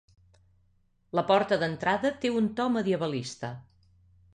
La 1.19 1.25
porta 1.33 1.59
d'entrada 1.65 2.13
té 2.25 2.35
un 2.41 2.51
to 2.61 2.69
medievalista. 2.79 3.57